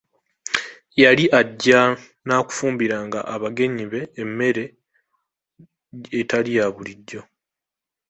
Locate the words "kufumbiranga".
2.47-3.19